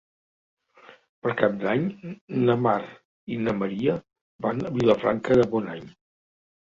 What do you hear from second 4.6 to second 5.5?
a Vilafranca de